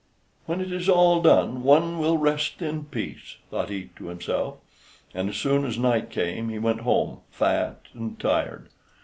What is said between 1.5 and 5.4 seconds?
one will rest in peace," thought he to himself, and as